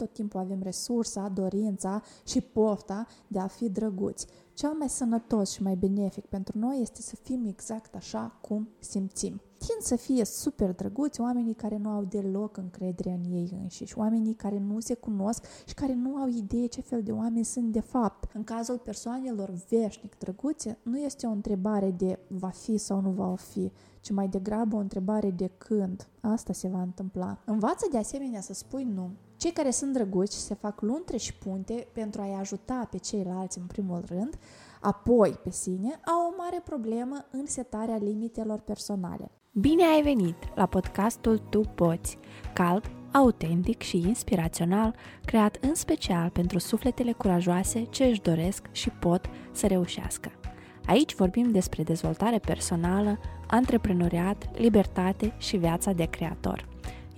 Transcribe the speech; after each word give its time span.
tot 0.00 0.12
timpul 0.12 0.40
avem 0.40 0.62
resursa, 0.62 1.28
dorința 1.28 2.02
și 2.24 2.40
pofta 2.40 3.06
de 3.26 3.38
a 3.38 3.46
fi 3.46 3.68
drăguți. 3.68 4.26
Cel 4.54 4.72
mai 4.78 4.88
sănătos 4.88 5.50
și 5.50 5.62
mai 5.62 5.74
benefic 5.74 6.24
pentru 6.24 6.58
noi 6.58 6.78
este 6.80 7.02
să 7.02 7.16
fim 7.16 7.44
exact 7.46 7.94
așa 7.94 8.38
cum 8.40 8.68
simțim. 8.78 9.40
Tind 9.58 9.80
să 9.80 9.96
fie 9.96 10.24
super 10.24 10.72
drăguți 10.72 11.20
oamenii 11.20 11.54
care 11.54 11.76
nu 11.76 11.90
au 11.90 12.04
deloc 12.04 12.56
încredere 12.56 13.10
în 13.10 13.32
ei 13.32 13.58
înșiși, 13.62 13.98
oamenii 13.98 14.34
care 14.34 14.58
nu 14.58 14.80
se 14.80 14.94
cunosc 14.94 15.44
și 15.66 15.74
care 15.74 15.94
nu 15.94 16.16
au 16.16 16.28
idee 16.28 16.66
ce 16.66 16.80
fel 16.80 17.02
de 17.02 17.12
oameni 17.12 17.44
sunt 17.44 17.72
de 17.72 17.80
fapt. 17.80 18.34
În 18.34 18.44
cazul 18.44 18.78
persoanelor 18.78 19.50
veșnic 19.68 20.18
drăguțe, 20.18 20.78
nu 20.82 20.98
este 20.98 21.26
o 21.26 21.30
întrebare 21.30 21.90
de 21.90 22.18
va 22.28 22.48
fi 22.48 22.76
sau 22.76 23.00
nu 23.00 23.10
va 23.10 23.34
fi, 23.34 23.72
ci 24.00 24.10
mai 24.10 24.28
degrabă 24.28 24.76
o 24.76 24.78
întrebare 24.78 25.30
de 25.30 25.50
când. 25.58 26.08
Asta 26.20 26.52
se 26.52 26.68
va 26.68 26.82
întâmpla. 26.82 27.38
Învață 27.44 27.86
de 27.90 27.98
asemenea 27.98 28.40
să 28.40 28.52
spui 28.52 28.84
nu. 28.84 29.10
Cei 29.40 29.50
care 29.52 29.70
sunt 29.70 29.92
drăguți 29.92 30.46
se 30.46 30.54
fac 30.54 30.80
luntre 30.80 31.16
și 31.16 31.34
punte 31.34 31.86
pentru 31.92 32.20
a-i 32.20 32.36
ajuta 32.40 32.88
pe 32.90 32.98
ceilalți 32.98 33.58
în 33.58 33.64
primul 33.64 34.04
rând, 34.06 34.38
apoi 34.80 35.30
pe 35.42 35.50
sine, 35.50 36.00
au 36.06 36.26
o 36.30 36.34
mare 36.36 36.60
problemă 36.64 37.26
în 37.30 37.46
setarea 37.46 37.96
limitelor 37.96 38.58
personale. 38.58 39.30
Bine 39.52 39.84
ai 39.84 40.02
venit 40.02 40.36
la 40.54 40.66
podcastul 40.66 41.38
Tu 41.38 41.60
Poți, 41.60 42.18
cald, 42.52 42.90
autentic 43.12 43.82
și 43.82 43.96
inspirațional, 43.96 44.94
creat 45.24 45.58
în 45.60 45.74
special 45.74 46.28
pentru 46.28 46.58
sufletele 46.58 47.12
curajoase 47.12 47.84
ce 47.84 48.04
își 48.04 48.22
doresc 48.22 48.66
și 48.72 48.90
pot 48.90 49.30
să 49.52 49.66
reușească. 49.66 50.30
Aici 50.86 51.14
vorbim 51.14 51.50
despre 51.50 51.82
dezvoltare 51.82 52.38
personală, 52.38 53.18
antreprenoriat, 53.46 54.58
libertate 54.58 55.34
și 55.38 55.56
viața 55.56 55.92
de 55.92 56.04
creator. 56.04 56.69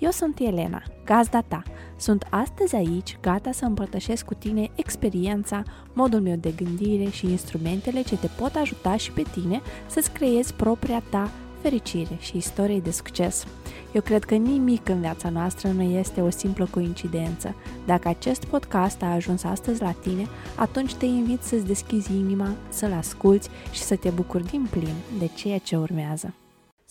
Eu 0.02 0.10
sunt 0.10 0.38
Elena, 0.38 0.82
gazda 1.04 1.40
ta. 1.40 1.62
Sunt 1.96 2.26
astăzi 2.30 2.74
aici, 2.74 3.18
gata 3.20 3.52
să 3.52 3.64
împărtășesc 3.64 4.24
cu 4.24 4.34
tine 4.34 4.70
experiența, 4.74 5.62
modul 5.92 6.20
meu 6.20 6.36
de 6.36 6.50
gândire 6.56 7.10
și 7.10 7.30
instrumentele 7.30 8.02
ce 8.02 8.16
te 8.16 8.26
pot 8.38 8.54
ajuta 8.54 8.96
și 8.96 9.10
pe 9.10 9.22
tine 9.22 9.60
să-ți 9.86 10.10
creezi 10.10 10.54
propria 10.54 11.02
ta 11.10 11.30
fericire 11.60 12.16
și 12.20 12.36
istorie 12.36 12.80
de 12.80 12.90
succes. 12.90 13.46
Eu 13.92 14.00
cred 14.00 14.24
că 14.24 14.34
nimic 14.34 14.88
în 14.88 15.00
viața 15.00 15.28
noastră 15.28 15.68
nu 15.68 15.82
este 15.82 16.20
o 16.20 16.30
simplă 16.30 16.68
coincidență. 16.70 17.54
Dacă 17.86 18.08
acest 18.08 18.44
podcast 18.44 19.02
a 19.02 19.12
ajuns 19.12 19.44
astăzi 19.44 19.82
la 19.82 19.92
tine, 19.92 20.26
atunci 20.56 20.94
te 20.94 21.06
invit 21.06 21.42
să-ți 21.42 21.66
deschizi 21.66 22.12
inima, 22.12 22.48
să-l 22.68 22.92
asculți 22.92 23.48
și 23.70 23.80
să 23.80 23.96
te 23.96 24.10
bucuri 24.10 24.46
din 24.46 24.66
plin 24.70 24.94
de 25.18 25.30
ceea 25.34 25.58
ce 25.58 25.76
urmează. 25.76 26.34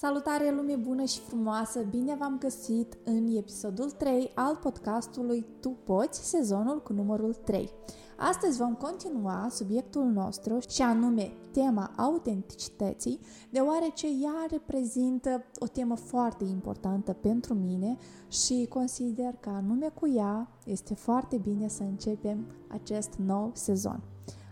Salutare 0.03 0.51
lume 0.55 0.75
bună 0.75 1.03
și 1.03 1.19
frumoasă! 1.19 1.79
Bine 1.89 2.15
v-am 2.19 2.37
găsit 2.37 2.97
în 3.03 3.35
episodul 3.35 3.91
3 3.91 4.31
al 4.35 4.55
podcastului 4.55 5.45
Tu 5.59 5.69
Poți, 5.69 6.29
sezonul 6.29 6.81
cu 6.83 6.93
numărul 6.93 7.33
3. 7.33 7.69
Astăzi 8.17 8.57
vom 8.57 8.73
continua 8.73 9.47
subiectul 9.49 10.03
nostru 10.03 10.59
și 10.69 10.81
anume 10.81 11.31
tema 11.51 11.91
autenticității, 11.97 13.19
deoarece 13.49 14.07
ea 14.07 14.45
reprezintă 14.49 15.43
o 15.59 15.67
temă 15.67 15.95
foarte 15.95 16.43
importantă 16.43 17.13
pentru 17.13 17.53
mine 17.53 17.97
și 18.27 18.65
consider 18.69 19.35
că 19.39 19.49
anume 19.49 19.89
cu 19.99 20.07
ea 20.07 20.47
este 20.65 20.93
foarte 20.93 21.37
bine 21.37 21.67
să 21.67 21.83
începem 21.83 22.45
acest 22.67 23.13
nou 23.15 23.51
sezon. 23.53 24.03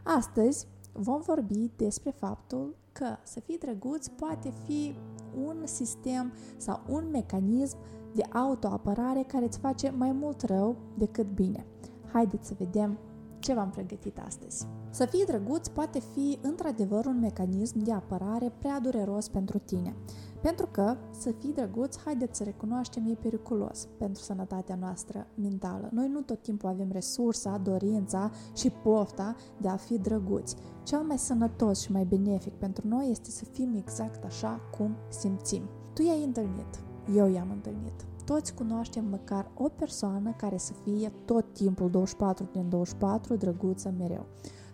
Astăzi 0.04 0.68
vom 0.94 1.22
vorbi 1.22 1.72
despre 1.76 2.10
faptul 2.10 2.76
că 2.92 3.18
să 3.24 3.40
fii 3.40 3.58
drăguț 3.58 4.08
poate 4.08 4.54
fi 4.66 4.96
un 5.36 5.62
sistem 5.64 6.34
sau 6.58 6.82
un 6.90 7.10
mecanism 7.12 7.78
de 8.14 8.22
autoapărare 8.34 9.24
care 9.28 9.46
îți 9.46 9.60
face 9.60 9.94
mai 9.98 10.12
mult 10.12 10.42
rău 10.42 10.76
decât 10.98 11.28
bine. 11.34 11.66
Haideți 12.14 12.48
să 12.48 12.54
vedem 12.58 12.98
ce 13.40 13.54
v-am 13.54 13.70
pregătit 13.70 14.20
astăzi. 14.26 14.68
Să 14.90 15.06
fii 15.06 15.26
drăguț 15.26 15.68
poate 15.68 16.00
fi 16.00 16.40
într-adevăr 16.42 17.06
un 17.06 17.20
mecanism 17.20 17.84
de 17.84 17.94
apărare 17.94 18.54
prea 18.60 18.80
dureros 18.80 19.28
pentru 19.28 19.58
tine. 19.58 19.96
Pentru 20.42 20.68
că 20.72 20.96
să 21.12 21.32
fii 21.32 21.54
drăguț, 21.54 21.98
haideți 21.98 22.38
să 22.38 22.44
recunoaștem, 22.44 23.06
e 23.06 23.14
periculos 23.14 23.88
pentru 23.98 24.22
sănătatea 24.22 24.76
noastră 24.80 25.28
mentală. 25.36 25.90
Noi 25.92 26.08
nu 26.08 26.22
tot 26.22 26.42
timpul 26.42 26.70
avem 26.70 26.90
resursa, 26.92 27.58
dorința 27.64 28.32
și 28.56 28.70
pofta 28.70 29.36
de 29.58 29.68
a 29.68 29.76
fi 29.76 29.98
drăguți. 29.98 30.56
Cel 30.84 31.00
mai 31.00 31.18
sănătos 31.18 31.82
și 31.82 31.92
mai 31.92 32.04
benefic 32.04 32.54
pentru 32.54 32.88
noi 32.88 33.08
este 33.10 33.30
să 33.30 33.46
fim 33.46 33.74
exact 33.76 34.24
așa 34.24 34.60
cum 34.78 34.96
simțim. 35.10 35.64
Tu 35.94 36.02
i-ai 36.02 36.24
întâlnit, 36.24 36.80
eu 37.16 37.28
i-am 37.28 37.52
întâlnit 37.52 38.08
toți 38.34 38.54
cunoaștem 38.54 39.06
măcar 39.10 39.52
o 39.58 39.70
persoană 39.70 40.34
care 40.38 40.58
să 40.58 40.74
fie 40.84 41.12
tot 41.26 41.54
timpul 41.54 41.90
24 41.90 42.50
din 42.52 42.70
24 42.70 43.36
drăguță 43.36 43.94
mereu. 43.98 44.26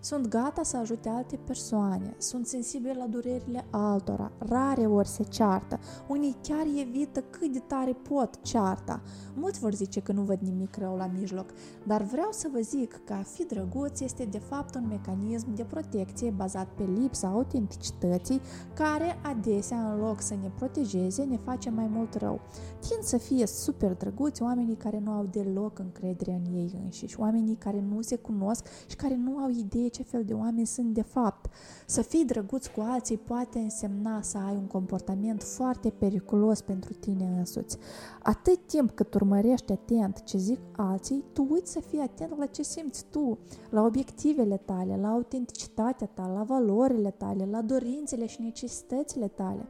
Sunt 0.05 0.27
gata 0.27 0.63
să 0.63 0.77
ajute 0.77 1.09
alte 1.09 1.39
persoane, 1.45 2.15
sunt 2.17 2.47
sensibili 2.47 2.97
la 2.97 3.05
durerile 3.05 3.65
altora, 3.69 4.31
rare 4.37 4.85
ori 4.85 5.07
se 5.07 5.23
ceartă, 5.23 5.79
unii 6.07 6.35
chiar 6.41 6.65
evită 6.79 7.21
cât 7.21 7.51
de 7.51 7.59
tare 7.59 7.93
pot 8.09 8.41
cearta. 8.41 9.01
Mulți 9.35 9.59
vor 9.59 9.73
zice 9.73 9.99
că 9.99 10.11
nu 10.11 10.21
văd 10.21 10.39
nimic 10.39 10.75
rău 10.75 10.95
la 10.95 11.11
mijloc, 11.19 11.49
dar 11.83 12.01
vreau 12.01 12.27
să 12.31 12.49
vă 12.53 12.59
zic 12.59 13.01
că 13.05 13.13
a 13.13 13.21
fi 13.21 13.45
drăguț 13.45 13.99
este 13.99 14.25
de 14.25 14.37
fapt 14.37 14.75
un 14.75 14.87
mecanism 14.87 15.53
de 15.53 15.63
protecție 15.63 16.29
bazat 16.29 16.67
pe 16.67 16.83
lipsa 16.83 17.27
autenticității, 17.27 18.41
care 18.73 19.19
adesea 19.23 19.91
în 19.91 19.99
loc 19.99 20.21
să 20.21 20.33
ne 20.41 20.51
protejeze, 20.55 21.23
ne 21.23 21.37
face 21.37 21.69
mai 21.69 21.87
mult 21.87 22.13
rău. 22.13 22.39
Tind 22.79 23.03
să 23.03 23.17
fie 23.17 23.45
super 23.45 23.93
drăguți 23.93 24.41
oamenii 24.41 24.75
care 24.75 24.99
nu 24.99 25.11
au 25.11 25.25
deloc 25.31 25.79
încredere 25.79 26.31
în 26.31 26.53
ei 26.55 26.79
înșiși, 26.83 27.19
oamenii 27.19 27.55
care 27.55 27.81
nu 27.81 28.01
se 28.01 28.15
cunosc 28.15 28.67
și 28.87 28.95
care 28.95 29.15
nu 29.15 29.37
au 29.37 29.49
idee 29.49 29.89
ce 29.95 30.03
fel 30.03 30.23
de 30.25 30.33
oameni 30.33 30.67
sunt 30.67 30.93
de 30.93 31.01
fapt. 31.01 31.49
Să 31.85 32.01
fii 32.01 32.25
drăguț 32.25 32.67
cu 32.67 32.81
alții 32.81 33.17
poate 33.17 33.59
însemna 33.59 34.21
să 34.21 34.37
ai 34.37 34.55
un 34.55 34.67
comportament 34.67 35.43
foarte 35.43 35.89
periculos 35.89 36.61
pentru 36.61 36.93
tine 36.93 37.35
însuți. 37.37 37.77
Atât 38.23 38.59
timp 38.67 38.91
cât 38.91 39.13
urmărești 39.13 39.71
atent 39.71 40.23
ce 40.23 40.37
zic 40.37 40.59
alții, 40.75 41.23
tu 41.33 41.47
uiți 41.49 41.71
să 41.71 41.79
fii 41.79 41.99
atent 41.99 42.37
la 42.37 42.45
ce 42.45 42.63
simți 42.63 43.05
tu, 43.11 43.37
la 43.69 43.81
obiectivele 43.81 44.57
tale, 44.57 44.97
la 45.01 45.07
autenticitatea 45.07 46.07
ta, 46.13 46.31
la 46.35 46.43
valorile 46.43 47.11
tale, 47.11 47.47
la 47.51 47.61
dorințele 47.61 48.25
și 48.25 48.41
necesitățile 48.41 49.27
tale. 49.27 49.67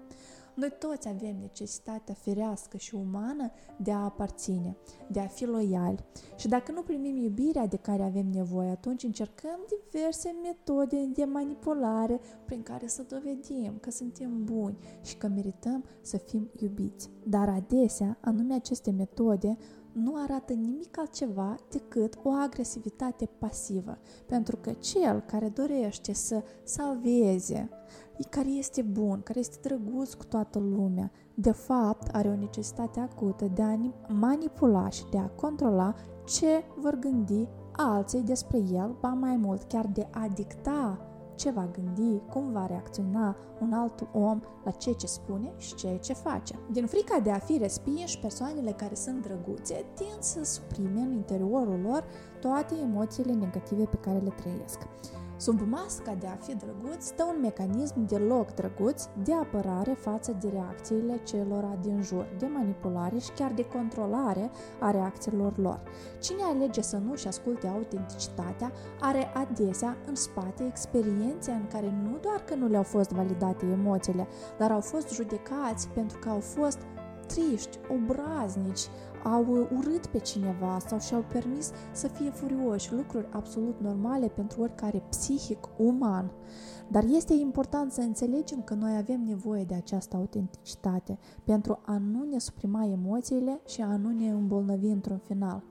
Noi 0.56 0.74
toți 0.80 1.08
avem 1.08 1.36
necesitatea 1.40 2.14
firească 2.14 2.78
și 2.78 2.96
umană 2.96 3.52
de 3.78 3.92
a 3.92 4.04
aparține, 4.04 4.78
de 5.08 5.20
a 5.20 5.28
fi 5.28 5.46
loiali. 5.46 6.06
Și 6.36 6.48
dacă 6.48 6.72
nu 6.72 6.82
primim 6.82 7.18
iubirea 7.18 7.68
de 7.68 7.78
care 7.78 8.04
avem 8.04 8.28
nevoie, 8.34 8.70
atunci 8.70 9.04
încercăm 9.04 9.60
diverse 9.92 10.36
metode 10.44 11.06
de 11.06 11.24
manipulare 11.24 12.20
prin 12.46 12.64
care 12.64 12.88
să 12.88 13.04
dovedim 13.04 13.78
că 13.80 13.92
suntem 13.92 14.44
buni 14.44 14.78
și 15.02 15.18
că 15.18 15.28
merităm 15.28 15.84
să 16.02 16.18
fim 16.18 16.50
iubiți. 16.60 17.10
Dar 17.24 17.50
adesea, 17.50 18.18
anume 18.22 18.54
aceste 18.54 18.92
metode 18.92 19.58
nu 19.92 20.14
arată 20.16 20.54
nimic 20.54 20.98
altceva 20.98 21.56
decât 21.70 22.18
o 22.24 22.30
agresivitate 22.30 23.30
pasivă, 23.38 23.98
pentru 24.26 24.58
că 24.58 24.72
cel 24.72 25.20
care 25.20 25.50
dorește 25.50 26.14
să 26.14 26.44
salveze, 26.64 27.70
care 28.24 28.50
este 28.50 28.82
bun, 28.82 29.22
care 29.24 29.40
este 29.40 29.58
drăguț 29.62 30.14
cu 30.14 30.26
toată 30.26 30.60
lumea, 30.60 31.12
de 31.34 31.52
fapt 31.52 32.16
are 32.16 32.28
o 32.28 32.36
necesitate 32.36 33.00
acută 33.00 33.46
de 33.54 33.62
a 33.62 33.78
manipula 34.08 34.90
și 34.90 35.04
de 35.12 35.18
a 35.18 35.28
controla 35.28 35.96
ce 36.26 36.64
vor 36.82 36.96
gândi 37.00 37.48
alții 37.72 38.22
despre 38.22 38.58
el, 38.58 38.96
ba 39.00 39.08
mai 39.08 39.36
mult, 39.36 39.64
chiar 39.64 39.88
de 39.88 40.08
a 40.12 40.28
dicta 40.34 41.00
ce 41.36 41.52
va 41.52 41.70
gândi, 41.72 42.22
cum 42.30 42.52
va 42.52 42.66
reacționa 42.66 43.36
un 43.62 43.74
alt 43.74 44.08
om 44.14 44.42
la 44.64 44.72
ceea 44.72 44.96
ce 44.96 45.08
spune 45.08 45.54
și 45.58 45.76
ceea 45.76 45.98
ce 45.98 46.14
face. 46.14 46.60
Din 46.72 46.86
frica 46.86 47.20
de 47.20 47.32
a 47.32 47.38
fi 47.38 47.58
respinși, 47.58 48.20
persoanele 48.20 48.72
care 48.72 48.96
sunt 48.96 49.22
drăguțe 49.22 49.86
tind 49.94 50.20
să 50.20 50.44
suprime 50.44 51.00
în 51.00 51.12
interiorul 51.12 51.80
lor 51.84 52.04
toate 52.42 52.76
emoțiile 52.84 53.34
negative 53.34 53.84
pe 53.84 53.98
care 53.98 54.18
le 54.18 54.34
trăiesc. 54.36 54.80
Sub 55.38 55.62
masca 55.70 56.16
de 56.20 56.28
a 56.28 56.36
fi 56.36 56.56
drăguț 56.56 57.06
stă 57.06 57.24
un 57.24 57.42
mecanism 57.42 58.06
de 58.06 58.18
loc 58.18 58.54
drăguț 58.54 59.04
de 59.24 59.34
apărare 59.34 59.92
față 59.92 60.38
de 60.40 60.50
reacțiile 60.50 61.20
celor 61.24 61.64
din 61.82 62.02
jur, 62.02 62.28
de 62.38 62.46
manipulare 62.46 63.18
și 63.18 63.32
chiar 63.32 63.52
de 63.52 63.66
controlare 63.66 64.52
a 64.80 64.92
reacțiilor 64.92 65.58
lor. 65.58 65.82
Cine 66.20 66.42
alege 66.44 66.82
să 66.82 66.98
nu-și 66.98 67.28
asculte 67.28 67.68
autenticitatea 67.68 68.72
are 69.00 69.32
adesea 69.34 69.98
în 70.08 70.16
spate 70.16 70.66
experiențe 70.66 71.52
în 71.52 71.68
care 71.68 71.94
nu 72.04 72.18
doar 72.22 72.40
că 72.40 72.56
nu 72.56 72.68
le-au 72.68 72.84
fost 72.84 73.10
validate 73.10 73.66
emoțiile, 73.66 74.28
dar 74.58 74.72
au 74.72 74.82
fost 74.82 75.14
judecați 75.14 75.88
pentru 75.88 76.18
că 76.18 76.30
au 76.30 76.40
fost 76.40 76.78
triști, 77.28 77.80
obraznici, 77.90 78.88
au 79.26 79.68
urât 79.78 80.06
pe 80.06 80.20
cineva 80.20 80.78
sau 80.88 81.00
și-au 81.00 81.26
permis 81.32 81.72
să 81.92 82.08
fie 82.08 82.30
furioși, 82.30 82.94
lucruri 82.94 83.28
absolut 83.32 83.80
normale 83.82 84.28
pentru 84.28 84.62
oricare 84.62 85.04
psihic 85.10 85.68
uman. 85.78 86.32
Dar 86.88 87.04
este 87.04 87.34
important 87.34 87.92
să 87.92 88.02
înțelegem 88.02 88.62
că 88.62 88.74
noi 88.74 88.96
avem 88.98 89.24
nevoie 89.26 89.64
de 89.64 89.74
această 89.74 90.16
autenticitate 90.16 91.18
pentru 91.44 91.80
a 91.86 91.98
nu 91.98 92.24
ne 92.24 92.40
suprima 92.40 92.86
emoțiile 92.86 93.62
și 93.68 93.82
a 93.82 93.98
nu 93.98 94.10
ne 94.10 94.30
îmbolnăvi 94.30 94.88
într-un 94.88 95.18
final. 95.18 95.64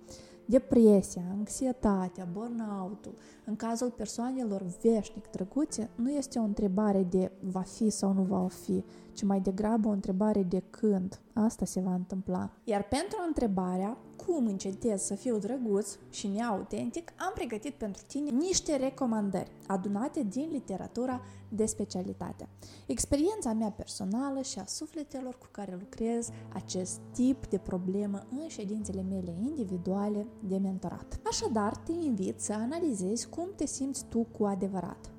Depresia, 0.46 1.22
anxietatea, 1.38 2.28
burnout-ul, 2.32 3.14
în 3.44 3.56
cazul 3.56 3.90
persoanelor 3.90 4.62
veșnic 4.82 5.30
drăguțe, 5.30 5.90
nu 5.94 6.10
este 6.10 6.38
o 6.38 6.42
întrebare 6.42 7.02
de 7.02 7.30
va 7.40 7.60
fi 7.60 7.90
sau 7.90 8.12
nu 8.12 8.22
va 8.22 8.46
fi, 8.48 8.84
ci 9.12 9.22
mai 9.22 9.40
degrabă 9.40 9.88
o 9.88 9.90
întrebare 9.90 10.42
de 10.42 10.62
când 10.70 11.20
asta 11.32 11.64
se 11.64 11.80
va 11.80 11.94
întâmpla. 11.94 12.50
Iar 12.64 12.82
pentru 12.82 13.16
întrebarea 13.26 13.96
cum 14.26 14.46
încetez 14.46 15.02
să 15.02 15.14
fiu 15.14 15.38
drăguț 15.38 15.96
și 16.10 16.26
neautentic, 16.26 17.12
am 17.16 17.32
pregătit 17.34 17.74
pentru 17.74 18.02
tine 18.06 18.30
niște 18.30 18.76
recomandări 18.76 19.50
adunate 19.66 20.22
din 20.22 20.48
literatura 20.52 21.20
de 21.48 21.66
specialitate. 21.66 22.48
Experiența 22.86 23.52
mea 23.52 23.70
personală 23.70 24.42
și 24.42 24.58
a 24.58 24.64
sufletelor 24.64 25.38
cu 25.38 25.46
care 25.50 25.76
lucrez 25.80 26.28
acest 26.52 27.00
tip 27.12 27.46
de 27.46 27.58
problemă 27.58 28.26
în 28.30 28.48
ședințele 28.48 29.02
mele 29.02 29.34
individuale 29.42 30.26
de 30.40 30.56
mentorat. 30.56 31.20
Așadar, 31.26 31.76
te 31.76 31.92
invit 31.92 32.40
să 32.40 32.52
analizezi 32.52 33.28
cum 33.28 33.48
te 33.56 33.66
simți 33.66 34.04
tu 34.08 34.26
cu 34.38 34.44
adevărat. 34.44 35.10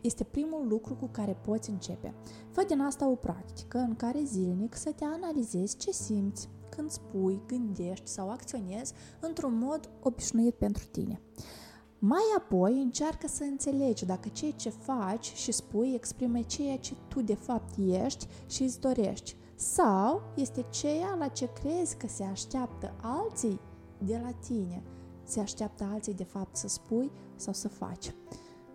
Este 0.00 0.24
primul 0.24 0.66
lucru 0.68 0.94
cu 0.94 1.08
care 1.10 1.36
poți 1.44 1.70
începe. 1.70 2.14
Fă 2.50 2.64
din 2.68 2.80
asta 2.80 3.08
o 3.08 3.14
practică 3.14 3.78
în 3.78 3.96
care 3.96 4.22
zilnic 4.24 4.74
să 4.74 4.90
te 4.90 5.04
analizezi 5.04 5.76
ce 5.76 5.90
simți 5.90 6.48
când 6.76 6.90
spui, 6.90 7.42
gândești 7.46 8.06
sau 8.08 8.30
acționezi 8.30 8.92
într-un 9.20 9.58
mod 9.58 9.90
obișnuit 10.02 10.54
pentru 10.54 10.84
tine. 10.90 11.20
Mai 11.98 12.22
apoi 12.38 12.82
încearcă 12.82 13.26
să 13.28 13.42
înțelegi 13.42 14.06
dacă 14.06 14.28
ceea 14.28 14.50
ce 14.50 14.68
faci 14.68 15.32
și 15.34 15.52
spui 15.52 15.92
exprimă 15.94 16.40
ceea 16.42 16.78
ce 16.78 16.94
tu 17.08 17.22
de 17.22 17.34
fapt 17.34 17.74
ești 17.78 18.26
și 18.46 18.62
îți 18.62 18.80
dorești 18.80 19.36
sau 19.56 20.22
este 20.36 20.64
ceea 20.70 21.14
la 21.18 21.28
ce 21.28 21.52
crezi 21.52 21.96
că 21.96 22.06
se 22.06 22.24
așteaptă 22.24 22.94
alții 23.02 23.60
de 23.98 24.20
la 24.22 24.30
tine, 24.46 24.82
se 25.24 25.40
așteaptă 25.40 25.88
alții 25.92 26.14
de 26.14 26.24
fapt 26.24 26.56
să 26.56 26.68
spui 26.68 27.10
sau 27.36 27.52
să 27.52 27.68
faci. 27.68 28.14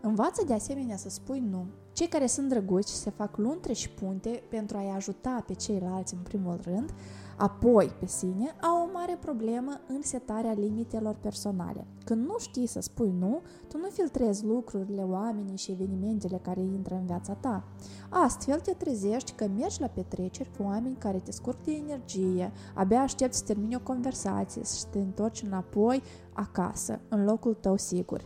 Învață 0.01 0.43
de 0.45 0.53
asemenea 0.53 0.97
să 0.97 1.09
spui 1.09 1.39
nu. 1.39 1.65
Cei 1.93 2.07
care 2.07 2.25
sunt 2.27 2.49
drăguți 2.49 3.01
se 3.01 3.09
fac 3.09 3.37
luntre 3.37 3.73
și 3.73 3.89
punte 3.89 4.43
pentru 4.49 4.77
a-i 4.77 4.93
ajuta 4.95 5.43
pe 5.47 5.53
ceilalți 5.53 6.13
în 6.13 6.19
primul 6.19 6.59
rând, 6.63 6.93
apoi 7.37 7.91
pe 7.99 8.05
sine, 8.05 8.55
au 8.61 8.83
o 8.87 8.91
mare 8.93 9.17
problemă 9.21 9.79
în 9.87 10.01
setarea 10.01 10.51
limitelor 10.51 11.15
personale. 11.15 11.85
Când 12.03 12.25
nu 12.25 12.35
știi 12.37 12.67
să 12.67 12.79
spui 12.79 13.13
nu, 13.19 13.41
tu 13.67 13.77
nu 13.77 13.89
filtrezi 13.89 14.45
lucrurile, 14.45 15.01
oamenii 15.01 15.57
și 15.57 15.71
evenimentele 15.71 16.39
care 16.41 16.59
intră 16.59 16.95
în 16.95 17.05
viața 17.05 17.33
ta. 17.33 17.63
Astfel 18.09 18.59
te 18.59 18.71
trezești 18.71 19.31
că 19.31 19.47
mergi 19.57 19.81
la 19.81 19.87
petreceri 19.87 20.51
cu 20.57 20.63
oameni 20.63 20.95
care 20.95 21.17
te 21.17 21.31
scurg 21.31 21.57
de 21.63 21.71
energie, 21.71 22.51
abia 22.73 23.01
aștepți 23.01 23.37
să 23.37 23.43
termini 23.43 23.75
o 23.75 23.79
conversație 23.79 24.61
și 24.63 24.85
te 24.91 24.99
întorci 24.99 25.41
înapoi 25.41 26.01
acasă, 26.33 26.99
în 27.09 27.23
locul 27.23 27.53
tău 27.53 27.77
sigur. 27.77 28.21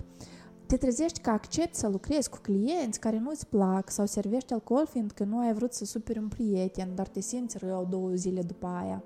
Te 0.65 0.77
trezești 0.77 1.19
că 1.19 1.30
accepti 1.30 1.77
să 1.77 1.88
lucrezi 1.88 2.30
cu 2.30 2.38
clienți 2.42 3.00
care 3.00 3.19
nu-ți 3.19 3.48
plac 3.48 3.89
sau 3.89 4.06
servești 4.06 4.54
alcool 4.54 4.86
fiindcă 4.86 5.24
nu 5.24 5.39
ai 5.39 5.54
vrut 5.54 5.74
să 5.74 5.86
superi 5.86 6.19
un 6.19 6.27
prieten, 6.27 6.95
dar 6.95 7.07
te 7.07 7.19
simți 7.19 7.57
rău 7.57 7.88
două 7.89 8.10
zile 8.13 8.42
după 8.42 8.68
aia. 8.68 9.04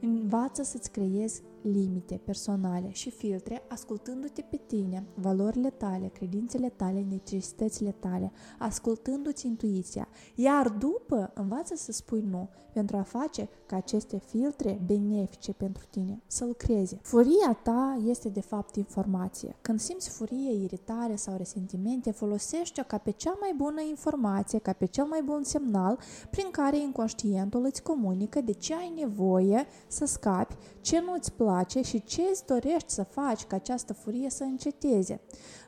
Învață 0.00 0.62
să-ți 0.62 0.90
creezi 0.90 1.42
limite 1.62 2.20
personale 2.24 2.90
și 2.92 3.10
filtre 3.10 3.62
ascultându-te 3.68 4.42
pe 4.42 4.60
tine, 4.66 5.06
valorile 5.14 5.70
tale, 5.70 6.06
credințele 6.06 6.68
tale, 6.68 7.06
necesitățile 7.10 7.94
tale, 7.98 8.32
ascultându-ți 8.58 9.46
intuiția, 9.46 10.08
iar 10.34 10.68
după 10.68 11.30
învață 11.34 11.74
să 11.76 11.92
spui 11.92 12.20
nu 12.30 12.48
pentru 12.72 12.96
a 12.96 13.02
face 13.02 13.48
ca 13.66 13.76
aceste 13.76 14.18
filtre 14.18 14.80
benefice 14.86 15.52
pentru 15.52 15.84
tine 15.90 16.22
să 16.26 16.44
lucreze. 16.44 16.98
Furia 17.02 17.58
ta 17.62 18.00
este 18.06 18.28
de 18.28 18.40
fapt 18.40 18.76
informație. 18.76 19.56
Când 19.60 19.80
simți 19.80 20.08
furie, 20.08 20.52
iritare 20.62 21.16
sau 21.16 21.36
resentimente, 21.36 22.10
folosește-o 22.10 22.84
ca 22.84 22.98
pe 22.98 23.10
cea 23.10 23.36
mai 23.40 23.54
bună 23.56 23.80
informație, 23.80 24.58
ca 24.58 24.72
pe 24.72 24.86
cel 24.86 25.04
mai 25.04 25.22
bun 25.22 25.42
semnal 25.42 25.98
prin 26.30 26.46
care 26.50 26.78
inconștientul 26.78 27.64
îți 27.64 27.82
comunică 27.82 28.40
de 28.40 28.52
ce 28.52 28.74
ai 28.74 28.92
nevoie 28.96 29.66
să 29.86 30.04
scapi, 30.04 30.56
ce 30.80 31.00
nu 31.00 31.12
îți 31.12 31.32
place 31.32 31.50
place 31.52 31.82
și 31.82 32.02
ce 32.02 32.22
îți 32.30 32.46
dorești 32.46 32.92
să 32.92 33.02
faci 33.02 33.44
ca 33.44 33.56
această 33.56 33.92
furie 33.92 34.30
să 34.30 34.44
înceteze. 34.44 35.20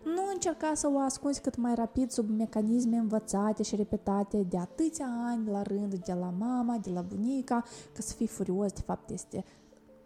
Nu 0.05 0.23
încerca 0.33 0.73
să 0.75 0.91
o 0.93 0.99
ascunzi 0.99 1.41
cât 1.41 1.57
mai 1.57 1.75
rapid 1.75 2.11
sub 2.11 2.29
mecanisme 2.29 2.97
învățate 2.97 3.63
și 3.63 3.77
repetate 3.77 4.37
de 4.37 4.59
atâția 4.59 5.07
ani 5.27 5.51
la 5.51 5.63
rând 5.63 5.95
de 5.95 6.13
la 6.13 6.35
mama, 6.39 6.79
de 6.83 6.91
la 6.91 7.01
bunica, 7.01 7.63
că 7.93 8.03
să 8.03 8.15
fii 8.15 8.27
furios 8.27 8.73
de 8.73 8.81
fapt 8.85 9.11
este 9.11 9.45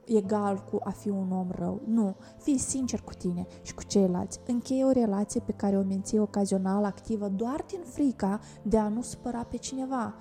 egal 0.07 0.65
cu 0.71 0.81
a 0.85 0.91
fi 0.91 1.09
un 1.09 1.31
om 1.31 1.51
rău. 1.51 1.81
Nu, 1.87 2.17
fii 2.39 2.59
sincer 2.59 3.01
cu 3.01 3.13
tine 3.13 3.47
și 3.63 3.75
cu 3.75 3.83
ceilalți. 3.83 4.41
Încheie 4.47 4.85
o 4.85 4.91
relație 4.91 5.41
pe 5.41 5.53
care 5.53 5.79
o 5.79 5.83
menții 5.83 6.19
ocazional 6.19 6.85
activă 6.85 7.29
doar 7.29 7.65
din 7.67 7.81
frica 7.85 8.41
de 8.63 8.79
a 8.79 8.89
nu 8.89 9.03
supăra 9.03 9.43
pe 9.43 9.57
cineva 9.57 10.15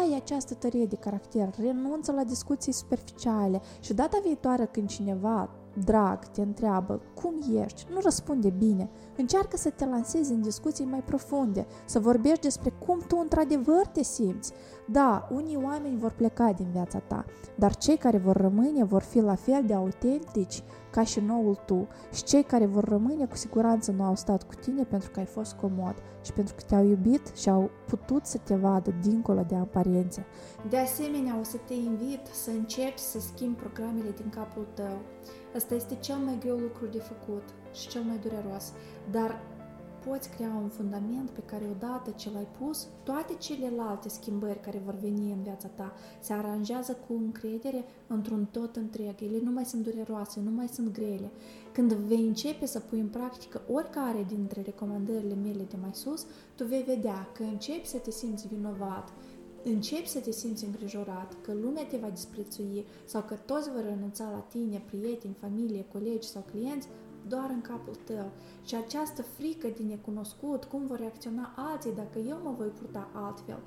ai 0.00 0.14
această 0.16 0.54
tărie 0.54 0.86
de 0.86 0.96
caracter, 0.96 1.54
renunță 1.60 2.12
la 2.12 2.24
discuții 2.24 2.72
superficiale 2.72 3.60
și 3.80 3.94
data 3.94 4.20
viitoare 4.24 4.68
când 4.72 4.88
cineva 4.88 5.50
drag 5.84 6.24
te 6.24 6.40
întreabă 6.40 7.00
cum 7.14 7.34
ești, 7.64 7.86
nu 7.92 8.00
răspunde 8.00 8.50
bine. 8.50 8.90
Încearcă 9.16 9.56
să 9.56 9.70
te 9.70 9.84
lansezi 9.84 10.32
în 10.32 10.40
discuții 10.40 10.84
mai 10.84 11.02
profunde, 11.02 11.66
să 11.84 11.98
vorbești 11.98 12.40
despre 12.40 12.72
cum 12.86 13.00
tu 13.08 13.18
într-adevăr 13.22 13.86
te 13.92 14.02
simți. 14.02 14.52
Da, 14.86 15.28
unii 15.32 15.60
oameni 15.64 15.98
vor 15.98 16.10
pleca 16.10 16.52
din 16.52 16.66
viața 16.72 16.98
ta, 16.98 17.24
dar 17.54 17.76
cei 17.76 17.96
care 17.96 18.18
vor 18.18 18.36
rămâne 18.36 18.84
vor 18.84 19.02
fi 19.02 19.20
la 19.20 19.34
fel 19.34 19.62
de 19.66 19.74
autentici 19.74 20.62
ca 20.90 21.04
și 21.04 21.20
noul 21.20 21.60
tu 21.66 21.88
și 22.12 22.22
cei 22.22 22.42
care 22.42 22.66
vor 22.66 22.84
rămâne 22.84 23.26
cu 23.26 23.36
siguranță 23.36 23.92
nu 23.92 24.02
au 24.02 24.14
stat 24.14 24.42
cu 24.42 24.54
tine 24.54 24.84
pentru 24.84 25.10
că 25.10 25.18
ai 25.18 25.26
fost 25.26 25.52
comod 25.52 25.94
și 26.24 26.32
pentru 26.32 26.54
că 26.54 26.62
te-au 26.66 26.84
iubit 26.84 27.32
și 27.34 27.48
au 27.48 27.70
putut 27.86 28.26
să 28.26 28.38
te 28.38 28.54
vadă 28.54 28.94
dincolo 29.02 29.44
de 29.48 29.54
aparențe. 29.54 30.26
De 30.68 30.78
asemenea, 30.78 31.38
o 31.40 31.42
să 31.42 31.56
te 31.66 31.74
invit 31.74 32.26
să 32.32 32.50
încerci 32.50 32.98
să 32.98 33.20
schimbi 33.20 33.58
programele 33.58 34.10
din 34.16 34.28
capul 34.28 34.66
tău. 34.74 34.98
Asta 35.54 35.74
este 35.74 35.94
cel 35.94 36.16
mai 36.16 36.36
greu 36.40 36.56
lucru 36.56 36.86
de 36.86 36.98
făcut 36.98 37.42
și 37.72 37.88
cel 37.88 38.02
mai 38.02 38.18
dureros, 38.18 38.72
dar 39.10 39.40
poți 40.06 40.30
crea 40.30 40.58
un 40.62 40.68
fundament 40.68 41.30
pe 41.30 41.40
care 41.40 41.64
odată 41.70 42.10
ce 42.10 42.30
l-ai 42.30 42.46
pus, 42.58 42.88
toate 43.02 43.34
celelalte 43.34 44.08
schimbări 44.08 44.60
care 44.60 44.82
vor 44.84 44.94
veni 44.94 45.32
în 45.32 45.42
viața 45.42 45.68
ta 45.68 45.92
se 46.20 46.32
aranjează 46.32 46.92
cu 47.06 47.12
încredere 47.12 47.84
într-un 48.06 48.48
tot 48.50 48.76
întreg. 48.76 49.14
Ele 49.22 49.40
nu 49.42 49.50
mai 49.50 49.64
sunt 49.64 49.82
dureroase, 49.82 50.40
nu 50.40 50.50
mai 50.50 50.68
sunt 50.68 50.92
grele. 50.92 51.30
Când 51.72 51.92
vei 51.92 52.26
începe 52.26 52.66
să 52.66 52.80
pui 52.80 53.00
în 53.00 53.08
practică 53.08 53.62
oricare 53.72 54.24
dintre 54.28 54.62
recomandările 54.62 55.34
mele 55.34 55.62
de 55.62 55.76
mai 55.80 55.90
sus, 55.92 56.26
tu 56.54 56.64
vei 56.64 56.82
vedea 56.82 57.28
că 57.34 57.42
începi 57.42 57.86
să 57.86 57.98
te 57.98 58.10
simți 58.10 58.46
vinovat, 58.46 59.12
începi 59.64 60.08
să 60.08 60.18
te 60.18 60.30
simți 60.30 60.64
îngrijorat, 60.64 61.36
că 61.42 61.52
lumea 61.52 61.86
te 61.86 61.96
va 61.96 62.08
disprețui 62.08 62.86
sau 63.04 63.22
că 63.22 63.34
toți 63.34 63.70
vor 63.70 63.82
renunța 63.84 64.30
la 64.32 64.38
tine, 64.38 64.82
prieteni, 64.86 65.36
familie, 65.40 65.84
colegi 65.92 66.28
sau 66.28 66.44
clienți, 66.50 66.88
doar 67.28 67.50
în 67.50 67.60
capul 67.60 67.96
tău. 68.04 68.30
Și 68.64 68.74
această 68.74 69.22
frică 69.22 69.68
de 69.76 69.82
necunoscut, 69.82 70.64
cum 70.64 70.86
vor 70.86 70.98
reacționa 70.98 71.54
alții 71.56 71.94
dacă 71.94 72.18
eu 72.18 72.40
mă 72.44 72.54
voi 72.58 72.66
purta 72.66 73.08
altfel, 73.12 73.58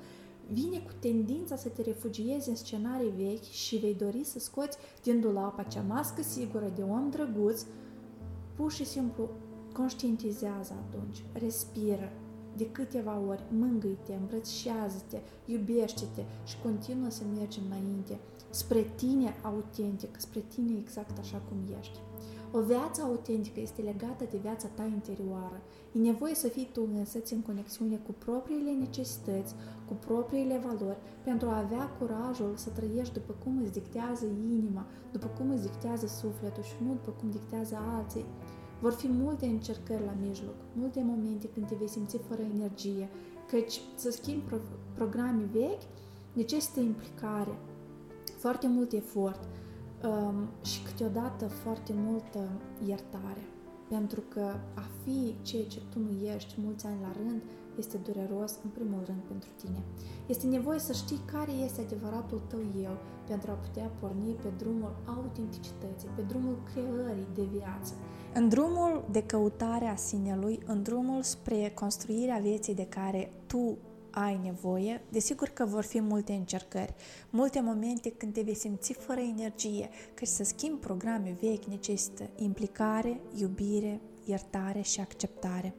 vine 0.52 0.78
cu 0.78 0.92
tendința 0.98 1.56
să 1.56 1.68
te 1.68 1.82
refugiezi 1.82 2.48
în 2.48 2.56
scenarii 2.56 3.12
vechi 3.16 3.42
și 3.42 3.76
vei 3.76 3.94
dori 3.94 4.24
să 4.24 4.38
scoți 4.38 4.78
din 5.02 5.20
dulap 5.20 5.58
acea 5.58 5.84
mască 5.88 6.22
sigură 6.22 6.72
de 6.74 6.82
om 6.82 7.10
drăguț, 7.10 7.64
pur 8.56 8.72
și 8.72 8.84
simplu 8.84 9.28
conștientizează 9.72 10.74
atunci, 10.86 11.24
respiră, 11.32 12.12
de 12.56 12.70
câteva 12.70 13.20
ori, 13.28 13.42
mângâi-te, 13.50 14.12
îmbrățișează-te, 14.12 15.18
iubește-te 15.46 16.22
și 16.44 16.56
continuă 16.62 17.10
să 17.10 17.22
mergi 17.38 17.60
înainte, 17.66 18.18
spre 18.50 18.82
tine 18.96 19.34
autentic, 19.42 20.20
spre 20.20 20.40
tine 20.40 20.78
exact 20.78 21.18
așa 21.18 21.42
cum 21.48 21.76
ești. 21.78 21.98
O 22.54 22.60
viață 22.60 23.02
autentică 23.02 23.60
este 23.60 23.82
legată 23.82 24.24
de 24.30 24.38
viața 24.42 24.68
ta 24.74 24.84
interioară. 24.84 25.60
E 25.92 25.98
nevoie 25.98 26.34
să 26.34 26.48
fii 26.48 26.68
tu 26.72 26.88
însăți 26.94 27.32
în 27.32 27.40
conexiune 27.40 27.96
cu 27.96 28.14
propriile 28.18 28.70
necesități, 28.70 29.54
cu 29.88 29.94
propriile 29.94 30.62
valori, 30.66 30.96
pentru 31.24 31.48
a 31.48 31.58
avea 31.58 31.84
curajul 31.98 32.52
să 32.56 32.70
trăiești 32.70 33.12
după 33.12 33.34
cum 33.44 33.58
îți 33.62 33.72
dictează 33.72 34.26
inima, 34.26 34.86
după 35.12 35.26
cum 35.26 35.50
îți 35.50 35.62
dictează 35.62 36.06
sufletul 36.06 36.62
și 36.62 36.74
nu 36.86 36.92
după 36.92 37.10
cum 37.18 37.30
dictează 37.30 37.76
alții. 37.96 38.24
Vor 38.80 38.92
fi 38.92 39.08
multe 39.08 39.46
încercări 39.46 40.04
la 40.04 40.14
mijloc, 40.26 40.54
multe 40.74 41.02
momente 41.02 41.48
când 41.48 41.66
te 41.66 41.74
vei 41.78 41.88
simți 41.88 42.16
fără 42.16 42.42
energie, 42.54 43.08
căci 43.48 43.80
să 43.94 44.10
schimbi 44.10 44.44
pro- 44.44 44.76
programe 44.94 45.42
vechi 45.52 45.82
necesită 46.32 46.80
implicare, 46.80 47.58
foarte 48.38 48.66
mult 48.68 48.92
efort, 48.92 49.48
um, 50.04 50.48
și 50.64 50.82
câteodată 50.82 51.46
foarte 51.46 51.92
multă 51.96 52.48
iertare. 52.86 53.44
Pentru 53.88 54.22
că 54.28 54.54
a 54.74 54.84
fi 55.02 55.34
ceea 55.42 55.64
ce 55.64 55.80
tu 55.90 55.98
nu 55.98 56.26
ești 56.34 56.54
mulți 56.64 56.86
ani 56.86 57.00
la 57.00 57.12
rând 57.12 57.42
este 57.78 57.96
dureros 57.96 58.58
în 58.64 58.70
primul 58.70 59.02
rând 59.06 59.18
pentru 59.28 59.48
tine. 59.56 59.82
Este 60.26 60.46
nevoie 60.46 60.78
să 60.78 60.92
știi 60.92 61.20
care 61.32 61.52
este 61.52 61.80
adevăratul 61.80 62.40
tău 62.48 62.60
eu 62.82 62.96
pentru 63.26 63.50
a 63.50 63.54
putea 63.54 63.90
porni 64.00 64.32
pe 64.42 64.48
drumul 64.56 64.94
autenticității, 65.04 66.08
pe 66.16 66.22
drumul 66.22 66.56
creării 66.72 67.26
de 67.34 67.42
viață. 67.56 67.92
În 68.34 68.48
drumul 68.48 69.04
de 69.10 69.22
căutare 69.22 69.86
a 69.86 69.96
sinelui, 69.96 70.58
în 70.66 70.82
drumul 70.82 71.22
spre 71.22 71.72
construirea 71.74 72.38
vieții 72.38 72.74
de 72.74 72.86
care 72.86 73.32
tu 73.46 73.78
ai 74.14 74.40
nevoie, 74.42 75.02
desigur 75.08 75.48
că 75.48 75.64
vor 75.64 75.84
fi 75.84 76.00
multe 76.00 76.32
încercări, 76.32 76.94
multe 77.30 77.60
momente 77.60 78.10
când 78.10 78.32
te 78.32 78.42
vei 78.42 78.54
simți 78.54 78.92
fără 78.92 79.20
energie, 79.20 79.88
că 80.14 80.24
să 80.24 80.44
schimbi 80.44 80.80
programe 80.80 81.36
vechi 81.40 81.64
necesită 81.64 82.30
implicare, 82.36 83.20
iubire, 83.38 84.00
iertare 84.24 84.80
și 84.80 85.00
acceptare. 85.00 85.74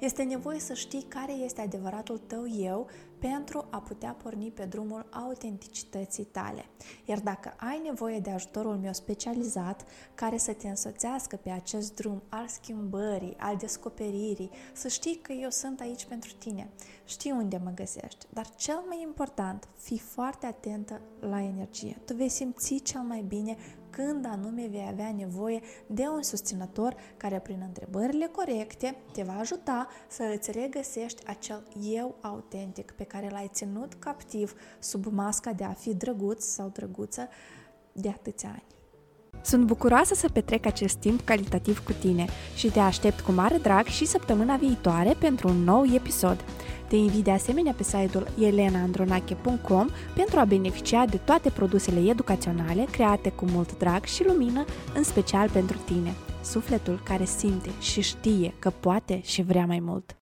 Este 0.00 0.22
nevoie 0.22 0.58
să 0.58 0.74
știi 0.74 1.02
care 1.02 1.32
este 1.32 1.60
adevăratul 1.60 2.18
tău 2.18 2.48
eu 2.48 2.88
pentru 3.18 3.66
a 3.70 3.78
putea 3.78 4.16
porni 4.22 4.50
pe 4.50 4.64
drumul 4.64 5.06
autenticității 5.10 6.24
tale. 6.24 6.64
Iar 7.04 7.20
dacă 7.20 7.54
ai 7.56 7.80
nevoie 7.84 8.18
de 8.18 8.30
ajutorul 8.30 8.76
meu 8.76 8.92
specializat 8.92 9.84
care 10.14 10.36
să 10.36 10.52
te 10.52 10.68
însoțească 10.68 11.36
pe 11.36 11.50
acest 11.50 11.94
drum 11.94 12.22
al 12.28 12.48
schimbării, 12.48 13.36
al 13.38 13.56
descoperirii, 13.56 14.50
să 14.72 14.88
știi 14.88 15.18
că 15.22 15.32
eu 15.32 15.50
sunt 15.50 15.80
aici 15.80 16.04
pentru 16.04 16.32
tine. 16.38 16.70
Știi 17.04 17.30
unde 17.30 17.60
mă 17.64 17.70
găsești, 17.74 18.26
dar 18.32 18.54
cel 18.54 18.82
mai 18.88 19.02
important, 19.02 19.68
fii 19.76 19.98
foarte 19.98 20.46
atentă 20.46 21.00
la 21.20 21.42
energie. 21.42 21.96
Tu 22.04 22.14
vei 22.14 22.28
simți 22.28 22.74
cel 22.74 23.00
mai 23.00 23.24
bine 23.28 23.56
când 23.94 24.26
anume 24.26 24.66
vei 24.70 24.86
avea 24.90 25.12
nevoie 25.16 25.60
de 25.86 26.02
un 26.02 26.22
susținător 26.22 26.94
care 27.16 27.38
prin 27.38 27.62
întrebările 27.66 28.26
corecte 28.26 28.96
te 29.12 29.22
va 29.22 29.38
ajuta 29.38 29.88
să 30.08 30.22
îți 30.36 30.50
regăsești 30.50 31.26
acel 31.26 31.62
eu 31.82 32.14
autentic 32.20 32.90
pe 32.90 33.04
care 33.04 33.28
l-ai 33.30 33.50
ținut 33.52 33.94
captiv 33.94 34.54
sub 34.78 35.06
masca 35.06 35.52
de 35.52 35.64
a 35.64 35.72
fi 35.72 35.94
drăguț 35.94 36.44
sau 36.44 36.70
drăguță 36.72 37.28
de 37.92 38.08
atâția 38.08 38.48
ani. 38.48 38.64
Sunt 39.42 39.66
bucuroasă 39.66 40.14
să 40.14 40.28
petrec 40.28 40.66
acest 40.66 40.96
timp 40.96 41.20
calitativ 41.20 41.84
cu 41.84 41.92
tine 41.92 42.26
și 42.54 42.70
te 42.70 42.78
aștept 42.78 43.20
cu 43.20 43.32
mare 43.32 43.58
drag 43.58 43.86
și 43.86 44.06
săptămâna 44.06 44.56
viitoare 44.56 45.16
pentru 45.18 45.48
un 45.48 45.64
nou 45.64 45.84
episod. 45.84 46.44
Te 46.94 47.00
invit 47.00 47.24
de 47.24 47.30
asemenea 47.30 47.72
pe 47.72 47.82
site-ul 47.82 48.26
elenaandronache.com 48.40 49.88
pentru 50.14 50.38
a 50.38 50.44
beneficia 50.44 51.06
de 51.06 51.16
toate 51.16 51.50
produsele 51.50 52.10
educaționale 52.10 52.86
create 52.90 53.30
cu 53.30 53.44
mult 53.44 53.78
drag 53.78 54.04
și 54.04 54.24
lumină, 54.26 54.64
în 54.94 55.02
special 55.02 55.50
pentru 55.50 55.78
tine, 55.84 56.14
sufletul 56.42 57.00
care 57.04 57.24
simte 57.24 57.70
și 57.80 58.00
știe 58.00 58.54
că 58.58 58.70
poate 58.80 59.20
și 59.24 59.42
vrea 59.42 59.66
mai 59.66 59.78
mult. 59.82 60.12